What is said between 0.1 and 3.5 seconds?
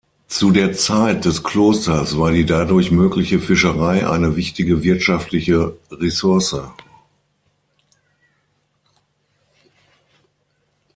Zu der Zeit des Klosters war die dadurch mögliche